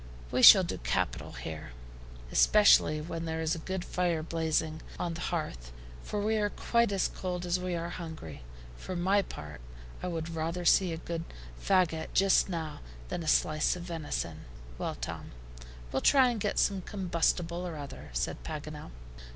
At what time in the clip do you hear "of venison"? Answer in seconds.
13.75-14.45